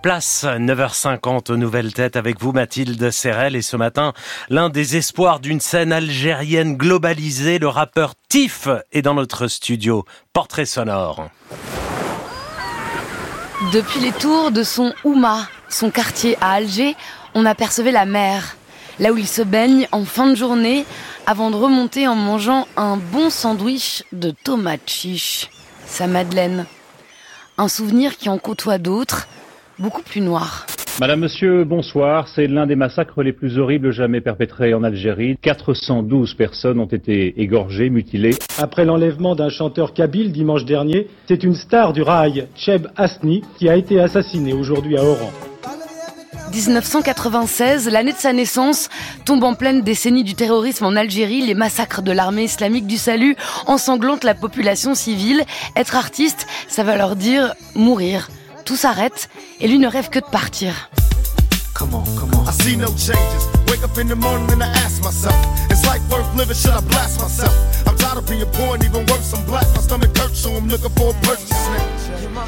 [0.00, 4.12] Place 9h50 aux nouvelles têtes avec vous Mathilde Serrel et ce matin
[4.48, 10.04] l'un des espoirs d'une scène algérienne globalisée, le rappeur Tif est dans notre studio.
[10.32, 11.30] Portrait sonore.
[13.72, 16.94] Depuis les tours de son Ouma, son quartier à Alger,
[17.34, 18.56] on apercevait la mer,
[19.00, 20.86] là où il se baigne en fin de journée
[21.26, 25.50] avant de remonter en mangeant un bon sandwich de tomates chiches,
[25.86, 26.66] sa Madeleine.
[27.60, 29.26] Un souvenir qui en côtoie d'autres
[29.78, 30.66] beaucoup plus noir.
[31.00, 32.26] Madame, Monsieur, bonsoir.
[32.34, 35.36] C'est l'un des massacres les plus horribles jamais perpétrés en Algérie.
[35.40, 38.34] 412 personnes ont été égorgées, mutilées.
[38.58, 43.68] Après l'enlèvement d'un chanteur kabyle dimanche dernier, c'est une star du rail, Cheb Asni, qui
[43.68, 45.30] a été assassiné aujourd'hui à Oran.
[46.52, 48.88] 1996, l'année de sa naissance,
[49.24, 51.42] tombe en pleine décennie du terrorisme en Algérie.
[51.42, 55.44] Les massacres de l'armée islamique du salut ensanglantent la population civile.
[55.76, 58.28] Être artiste, ça va leur dire mourir
[58.68, 60.90] tout s'arrête et lui ne rêve que de partir.
[61.72, 62.44] Comment, comment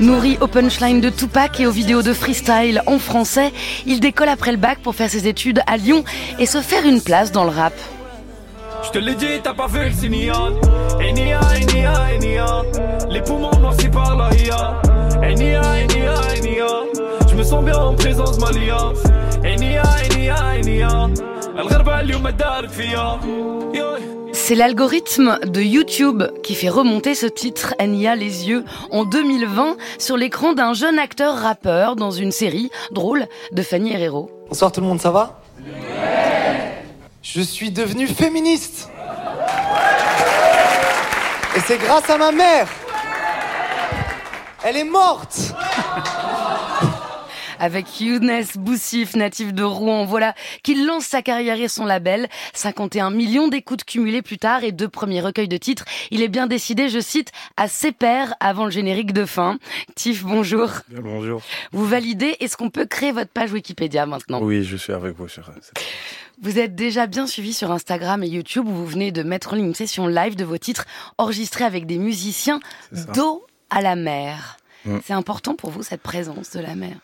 [0.00, 3.52] Nourri au punchline de Tupac et aux vidéos de freestyle en français,
[3.84, 6.02] il décolle après le bac pour faire ses études à Lyon
[6.38, 7.74] et se faire une place dans le rap.
[8.86, 9.90] Je te l'ai dit, t'as pas vu le
[13.10, 14.80] Les poumons noircis par la IA.
[17.28, 18.38] Je me sens bien en présence
[24.32, 30.16] C'est l'algorithme de YouTube qui fait remonter ce titre Nia les yeux en 2020 sur
[30.16, 34.30] l'écran d'un jeune acteur rappeur dans une série drôle de Fanny Herrero.
[34.48, 35.40] Bonsoir tout le monde, ça va?
[37.28, 38.88] Je suis devenu féministe.
[41.56, 42.68] Et c'est grâce à ma mère.
[44.62, 45.52] Elle est morte
[47.58, 52.28] avec Younes Boussif, natif de Rouen, voilà, qui lance sa carrière et son label.
[52.54, 55.84] 51 millions d'écoutes cumulées plus tard et deux premiers recueils de titres.
[56.10, 59.58] Il est bien décidé, je cite, à ses pairs avant le générique de fin.
[59.94, 60.70] Tiff, bonjour.
[60.90, 61.42] bonjour.
[61.72, 64.40] Vous validez, est-ce qu'on peut créer votre page Wikipédia maintenant?
[64.42, 65.50] Oui, je suis avec vous sur
[66.42, 69.56] vous êtes déjà bien suivi sur Instagram et YouTube où vous venez de mettre en
[69.56, 70.84] ligne une session live de vos titres
[71.16, 72.60] enregistrés avec des musiciens
[73.14, 74.58] d'eau à la mer.
[74.84, 74.98] Mm.
[75.04, 76.96] C'est important pour vous cette présence de la mer?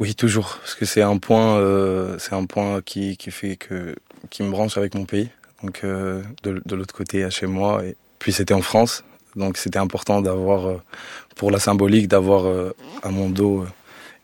[0.00, 3.96] Oui, toujours, parce que c'est un point, euh, c'est un point qui, qui fait que
[4.30, 5.28] qui me branche avec mon pays.
[5.62, 9.04] Donc euh, de, de l'autre côté, chez moi, et puis c'était en France,
[9.34, 10.82] donc c'était important d'avoir, euh,
[11.34, 12.72] pour la symbolique, d'avoir
[13.02, 13.64] à mon dos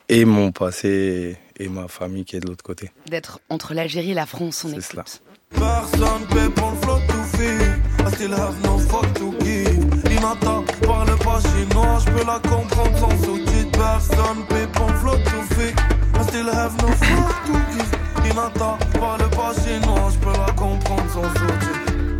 [0.08, 2.90] et mon passé et, ma famille qui est de l'autre côté.
[3.08, 5.04] D'être entre l'Algérie et la France, on est cela.
[5.50, 7.84] Personne pour le flot to feed.
[8.06, 10.12] I still have no fuck to give.
[10.12, 13.78] Inata parle pas chinois, je peux la comprendre sans sous-titres.
[13.78, 14.63] Personne paie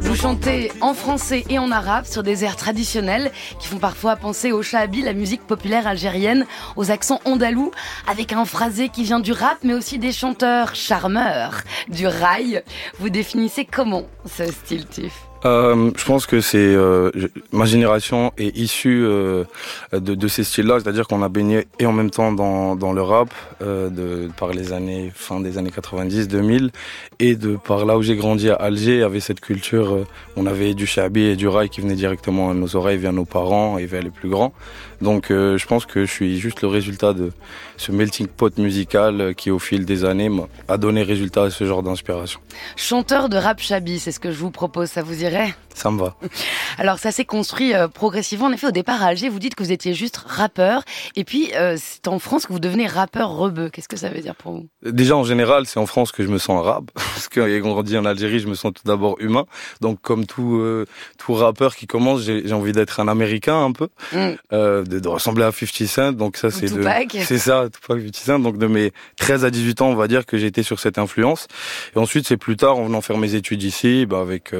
[0.01, 4.53] Vous chantez en français et en arabe sur des airs traditionnels qui font parfois penser
[4.53, 7.73] au shahabi, la musique populaire algérienne, aux accents andalous,
[8.07, 12.63] avec un phrasé qui vient du rap, mais aussi des chanteurs charmeurs du rail.
[13.01, 15.34] Vous définissez comment ce style Tiff?
[15.45, 17.11] Euh, je pense que c'est euh,
[17.53, 19.45] ma génération est issue euh,
[19.93, 23.29] de, ces styles-là, c'est-à-dire qu'on a baigné et en même temps dans, le rap
[23.61, 26.71] de, par les années fin des années 90, 2000
[27.19, 30.07] et de par là où j'ai grandi à Alger, avait cette culture,
[30.37, 33.25] on avait du shabi et du rail qui venaient directement à nos oreilles via nos
[33.27, 34.55] parents et vers les plus grands.
[35.03, 37.33] Donc je pense que je suis juste le résultat de
[37.77, 40.31] ce melting pot musical qui au fil des années
[40.69, 42.41] a donné résultat à ce genre d'inspiration.
[42.77, 45.34] Chanteur de rap shabi, c'est ce que je vous propose, ça vous irait
[45.75, 46.17] ça me va.
[46.79, 48.47] Alors ça s'est construit euh, progressivement.
[48.47, 50.83] En effet, au départ à Alger, vous dites que vous étiez juste rappeur,
[51.17, 53.69] et puis euh, c'est en France que vous devenez rappeur rebeu.
[53.69, 54.69] Qu'est-ce que ça veut dire pour vous?
[54.85, 56.91] Déjà en général, c'est en France que je me sens arabe,
[57.29, 59.47] parce que grandi en Algérie, je me sens tout d'abord humain.
[59.81, 60.87] Donc comme tout euh,
[61.19, 64.35] tout rappeur qui commence, j'ai envie d'être un Américain un peu, mm.
[64.53, 66.13] de, ressembler à 50 Cent.
[66.13, 68.39] Donc ça c'est c'est ça, Tupac 50 Cent.
[68.39, 71.47] Donc de mes 13 à 18 ans, on va dire que été sur cette influence.
[71.95, 74.53] Et ensuite c'est plus tard, en venant faire mes études ici, bah, avec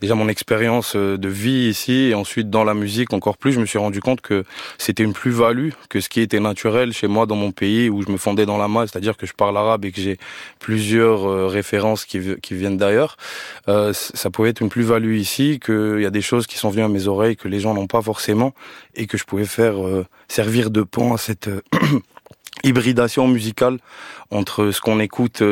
[0.00, 3.60] déjà mon expérience euh, de vie ici et ensuite dans la musique encore plus, je
[3.60, 4.44] me suis rendu compte que
[4.78, 8.10] c'était une plus-value que ce qui était naturel chez moi dans mon pays où je
[8.10, 10.18] me fondais dans la masse, c'est-à-dire que je parle arabe et que j'ai
[10.58, 11.46] plusieurs euh,
[12.04, 12.18] qui,
[12.50, 13.16] viennent d'ailleurs.
[13.68, 16.84] Euh, ça pouvait être une plus-value ici, qu'il y a des choses qui sont venues
[16.84, 18.54] à mes oreilles que les gens n'ont pas forcément
[18.94, 19.76] et que je pouvais faire
[20.28, 21.48] servir de pont à cette
[22.64, 23.78] hybridation musicale
[24.30, 25.42] entre ce qu'on écoute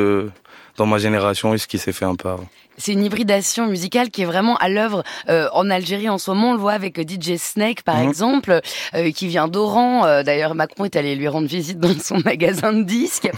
[0.76, 2.46] dans ma génération et ce qui s'est fait un peu avant.
[2.76, 6.50] C'est une hybridation musicale qui est vraiment à l'œuvre euh, en Algérie en ce moment.
[6.50, 8.08] On le voit avec DJ Snake, par Mhm.
[8.08, 8.60] exemple,
[8.96, 10.04] euh, qui vient d'Oran.
[10.04, 13.30] Euh, D'ailleurs, Macron est allé lui rendre visite dans son magasin de disques.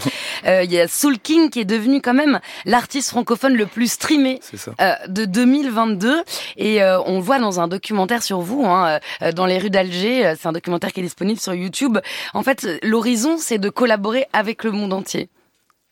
[0.47, 3.91] Euh, Il y a Soul King qui est devenu quand même l'artiste francophone le plus
[3.91, 4.39] streamé
[4.81, 6.23] euh, de 2022
[6.57, 9.69] et euh, on le voit dans un documentaire sur vous hein, euh, dans les rues
[9.69, 11.99] d'Alger Euh, c'est un documentaire qui est disponible sur YouTube
[12.33, 15.29] en fait l'horizon c'est de collaborer avec le monde entier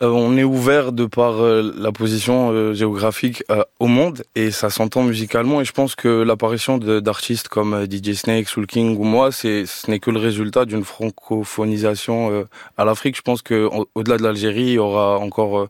[0.04, 3.44] Euh, on est ouvert de par euh, la position euh, géographique
[3.80, 8.50] au monde et ça s'entend musicalement et je pense que l'apparition d'artistes comme DJ Snake,
[8.50, 12.46] Soul King ou moi, c'est ce n'est que le résultat d'une francophonisation
[12.76, 13.16] à l'Afrique.
[13.16, 15.68] Je pense que au- au-delà de l'Algérie, il y aura encore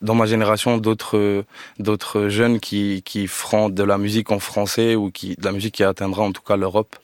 [0.00, 1.44] dans ma génération d'autres
[1.78, 5.74] d'autres jeunes qui qui feront de la musique en français ou qui de la musique
[5.74, 6.96] qui atteindra en tout cas l'Europe.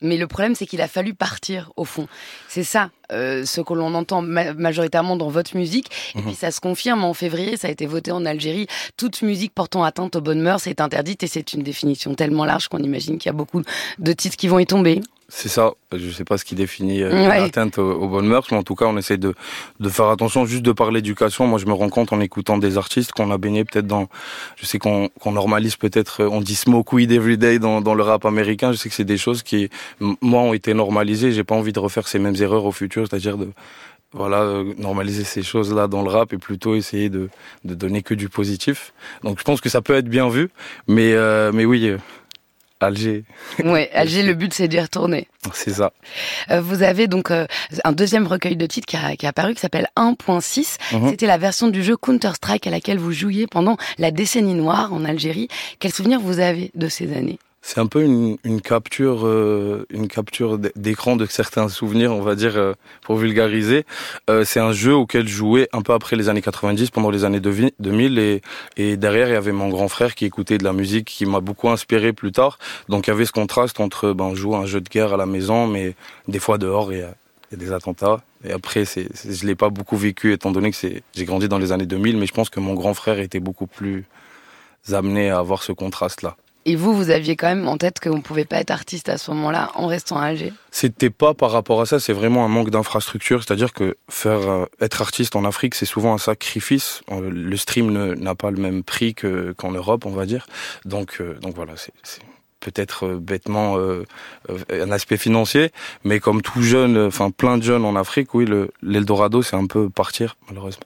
[0.00, 2.06] Mais le problème c'est qu'il a fallu partir au fond.
[2.48, 5.90] C'est ça euh, ce que l'on entend ma- majoritairement dans votre musique.
[6.14, 6.24] Et Mhm.
[6.26, 7.04] puis ça se confirme.
[7.04, 8.66] En février ça a été voté en Algérie.
[8.96, 11.22] Toute musique portant atteinte aux bonnes mœurs est interdite.
[11.22, 13.62] Et c'est une définition tellement large qu'on imagine qu'il y a beaucoup
[13.98, 15.00] de titres qui vont y tomber
[15.30, 15.72] C'est ça.
[15.94, 17.40] Je sais pas ce qui définit euh, Ouais.
[17.40, 19.34] l'atteinte aux, aux bonnes mœurs, mais en tout cas, on essaie de,
[19.78, 21.46] de faire attention juste de parler d'éducation.
[21.46, 24.08] Moi, je me rends compte en écoutant des artistes qu'on a baigné peut-être dans.
[24.56, 26.22] Je sais qu'on normalise peut-être.
[26.22, 28.72] euh, On dit smoke weed every day dans, dans le rap américain.
[28.72, 29.68] Je sais que c'est des choses qui,
[30.22, 31.30] moi, ont été normalisées.
[31.32, 33.48] J'ai pas envie de refaire ces mêmes erreurs au futur, c'est-à-dire de
[34.14, 37.28] voilà euh, normaliser ces choses-là dans le rap et plutôt essayer de,
[37.66, 38.94] de donner que du positif.
[39.22, 40.48] Donc, je pense que ça peut être bien vu,
[40.86, 41.86] mais euh, mais oui.
[41.88, 41.98] euh,
[42.80, 43.24] Alger,
[43.64, 45.92] ouais Alger le but c'est d'y retourner c'est ça.
[46.50, 47.46] Euh, vous avez donc euh,
[47.84, 50.76] un deuxième recueil de titres qui a, qui a apparu qui s'appelle 1.6.
[50.92, 51.08] Mhm.
[51.10, 55.04] C'était la version du jeu Counter-Strike à laquelle vous jouiez pendant la décennie noire en
[55.04, 55.48] Algérie.
[55.78, 57.38] Quel souvenir vous avez de ces années?
[57.70, 62.34] C'est un peu une, une capture, euh, une capture d'écran de certains souvenirs, on va
[62.34, 62.72] dire, euh,
[63.02, 63.84] pour vulgariser.
[64.30, 67.24] Euh, c'est un jeu auquel je jouais un peu après les années 90, pendant les
[67.26, 68.40] années devi- 2000, et,
[68.78, 71.40] et derrière il y avait mon grand frère qui écoutait de la musique, qui m'a
[71.40, 72.58] beaucoup inspiré plus tard.
[72.88, 75.12] Donc il y avait ce contraste entre, ben, on joue à un jeu de guerre
[75.12, 75.94] à la maison, mais
[76.26, 77.12] des fois dehors il y a,
[77.52, 78.22] il y a des attentats.
[78.46, 81.70] Et après, c'est, je l'ai pas beaucoup vécu étant donné que j'ai grandi dans les
[81.72, 84.06] années 2000, mais je pense que mon grand frère était beaucoup plus
[84.90, 86.34] amené à avoir ce contraste-là.
[86.70, 89.16] Et vous, vous aviez quand même en tête qu'on ne pouvait pas être artiste à
[89.16, 92.48] ce moment-là en restant à Alger C'était pas par rapport à ça, c'est vraiment un
[92.48, 93.42] manque d'infrastructure.
[93.42, 97.00] C'est-à-dire que faire euh, être artiste en Afrique, c'est souvent un sacrifice.
[97.10, 100.46] Euh, le stream n'a pas le même prix que qu'en Europe, on va dire.
[100.84, 102.20] Donc, euh, donc voilà, c'est
[102.60, 103.78] peut-être bêtement
[104.70, 105.70] un aspect financier,
[106.04, 109.66] mais comme tout jeune, enfin plein de jeunes en Afrique, oui, le- l'Eldorado, c'est un
[109.66, 110.82] peu partir malheureusement.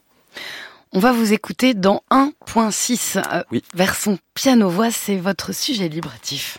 [0.94, 3.16] On va vous écouter dans 1.6.
[3.18, 3.62] euh, Oui.
[3.74, 6.58] Vers son piano-voix, c'est votre sujet libratif.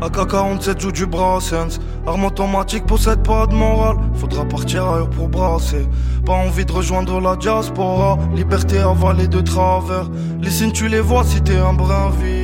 [0.00, 5.86] AK-47 joue du Brassens Arme automatique possède pas de morale Faudra partir ailleurs pour brasser
[6.24, 10.08] Pas envie de rejoindre la diaspora Liberté avalée de travers
[10.40, 12.37] Les signes tu les vois si t'es un brin vif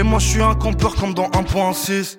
[0.00, 2.16] Et moi je suis un campeur comme dans 1.6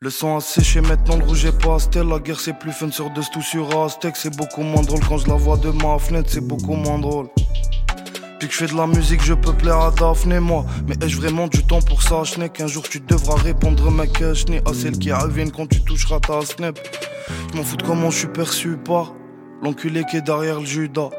[0.00, 2.08] le sang a séché, maintenant le rouge est pastel.
[2.08, 4.16] La guerre c'est plus fun sur deux tout sur Aztec.
[4.16, 7.28] C'est beaucoup moins drôle quand je la vois de ma fenêtre, c'est beaucoup moins drôle.
[8.38, 10.64] Puis que je fais de la musique, je peux plaire à Daphné, moi.
[10.88, 14.18] Mais ai-je vraiment du temps pour ça, je n'ai qu'un jour tu devras répondre, mec,
[14.20, 16.78] je n'ai à celle qui reviennent quand tu toucheras ta snap.
[17.50, 19.12] Je m'en fous de comment je suis perçu par
[19.62, 21.10] l'enculé qui est derrière le Judas.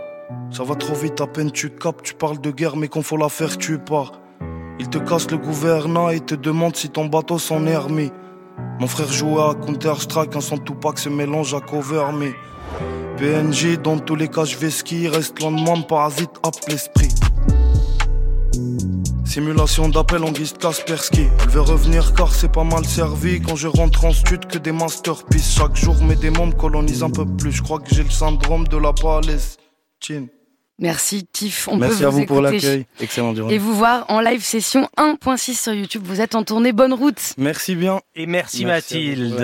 [0.50, 3.18] Ça va trop vite, à peine tu captes, tu parles de guerre, mais qu'on faut
[3.18, 4.25] la faire, tu pars.
[4.80, 8.12] Il te casse le gouvernant et te demande si ton bateau s'en est remis.
[8.80, 12.34] Mon frère jouait à Counter-Strike, un son Tupac se mélange à Cover Me.
[13.18, 17.10] PNJ, dans tous les cas, je vais skier, reste loin de moi, parasite, hop l'esprit.
[19.24, 21.28] Simulation d'appel en guise de Kaspersky.
[21.42, 23.42] Elle veut revenir car c'est pas mal servi.
[23.42, 25.56] Quand je rentre en stud, que des masterpieces.
[25.56, 27.52] Chaque jour, mes démons me colonisent un peu plus.
[27.52, 30.30] Je crois que j'ai le syndrome de la Palestine.
[30.80, 31.68] Merci Tiff.
[31.70, 32.86] On Merci peut à vous vous pour l'accueil.
[33.00, 36.04] Excellent Et vous voir en live session 1.6 sur YouTube.
[36.06, 36.74] Vous êtes en tournée.
[36.74, 37.34] Bonne route.
[37.38, 38.02] Merci bien.
[38.16, 39.40] Et merci, Mathilde.